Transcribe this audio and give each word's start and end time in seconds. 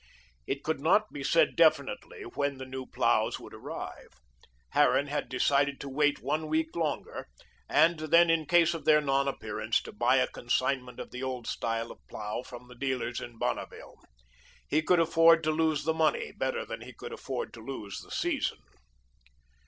It 0.47 0.63
could 0.63 0.79
not 0.79 1.13
be 1.13 1.23
said 1.23 1.55
definitely 1.55 2.23
when 2.23 2.57
the 2.57 2.65
new 2.65 2.87
ploughs 2.87 3.39
would 3.39 3.53
arrive. 3.53 4.09
Harran 4.71 5.05
had 5.09 5.29
decided 5.29 5.79
to 5.79 5.87
wait 5.89 6.23
one 6.23 6.47
week 6.47 6.75
longer, 6.75 7.27
and 7.69 7.99
then, 7.99 8.31
in 8.31 8.47
case 8.47 8.73
of 8.73 8.85
their 8.85 8.99
non 8.99 9.27
appearance, 9.27 9.79
to 9.83 9.91
buy 9.91 10.15
a 10.15 10.25
consignment 10.25 10.99
of 10.99 11.11
the 11.11 11.21
old 11.21 11.45
style 11.45 11.91
of 11.91 11.99
plough 12.09 12.41
from 12.41 12.67
the 12.67 12.73
dealers 12.73 13.21
in 13.21 13.37
Bonneville. 13.37 13.99
He 14.67 14.81
could 14.81 14.99
afford 14.99 15.43
to 15.43 15.51
lose 15.51 15.83
the 15.83 15.93
money 15.93 16.31
better 16.31 16.65
than 16.65 16.81
he 16.81 16.93
could 16.93 17.13
afford 17.13 17.53
to 17.53 17.61
lose 17.63 17.99
the 17.99 18.09
season. 18.09 18.57